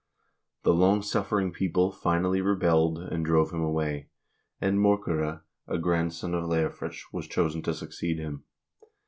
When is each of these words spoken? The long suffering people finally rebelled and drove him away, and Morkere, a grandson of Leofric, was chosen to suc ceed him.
The 0.63 0.73
long 0.73 1.03
suffering 1.03 1.51
people 1.51 1.91
finally 1.91 2.41
rebelled 2.41 2.97
and 2.97 3.23
drove 3.23 3.51
him 3.53 3.61
away, 3.61 4.09
and 4.59 4.79
Morkere, 4.79 5.43
a 5.67 5.77
grandson 5.77 6.33
of 6.33 6.45
Leofric, 6.49 6.95
was 7.13 7.27
chosen 7.27 7.61
to 7.61 7.73
suc 7.75 7.89
ceed 7.89 8.17
him. 8.17 8.43